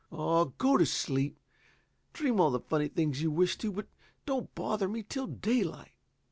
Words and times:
"Oh, 0.11 0.45
go 0.57 0.77
to 0.77 0.85
sleep. 0.87 1.37
Dream 2.11 2.39
all 2.39 2.49
the 2.49 2.59
funny 2.59 2.87
things 2.87 3.21
you 3.21 3.29
wish 3.29 3.55
to, 3.59 3.71
but 3.71 3.85
don't 4.25 4.55
bother 4.55 4.87
me 4.87 5.03
till 5.03 5.27
daylight." 5.27 5.91